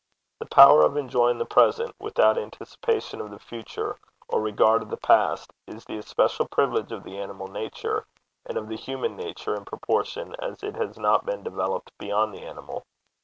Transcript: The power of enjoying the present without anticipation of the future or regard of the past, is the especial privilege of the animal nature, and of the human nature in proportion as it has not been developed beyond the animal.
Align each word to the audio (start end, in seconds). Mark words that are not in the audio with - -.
The 0.39 0.47
power 0.47 0.81
of 0.81 0.97
enjoying 0.97 1.37
the 1.37 1.45
present 1.45 1.93
without 1.99 2.35
anticipation 2.35 3.21
of 3.21 3.29
the 3.29 3.37
future 3.37 3.99
or 4.29 4.41
regard 4.41 4.81
of 4.81 4.89
the 4.89 4.97
past, 4.97 5.53
is 5.67 5.85
the 5.85 5.99
especial 5.99 6.47
privilege 6.47 6.91
of 6.91 7.03
the 7.03 7.19
animal 7.19 7.45
nature, 7.47 8.07
and 8.47 8.57
of 8.57 8.67
the 8.67 8.77
human 8.77 9.15
nature 9.15 9.53
in 9.53 9.63
proportion 9.63 10.35
as 10.39 10.63
it 10.63 10.73
has 10.75 10.97
not 10.97 11.23
been 11.27 11.43
developed 11.43 11.95
beyond 11.99 12.33
the 12.33 12.41
animal. 12.43 12.83